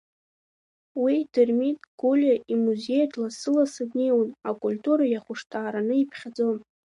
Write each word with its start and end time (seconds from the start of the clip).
Уи 1.01 1.15
Дырмит 1.33 1.79
Гулиа 1.99 2.35
имузеиаҿ 2.53 3.13
лассы-лассы 3.21 3.83
днеиуан, 3.89 4.29
акультура 4.49 5.05
иахәышҭаараны 5.09 5.95
иԥхьаӡон. 5.97 6.57